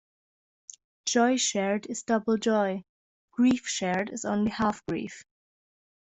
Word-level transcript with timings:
Joy 1.05 1.37
shared 1.37 1.85
is 1.85 2.01
double 2.01 2.37
joy; 2.37 2.85
grief 3.29 3.67
shared 3.67 4.09
is 4.09 4.25
only 4.25 4.49
half 4.49 4.83
grief. 4.87 5.23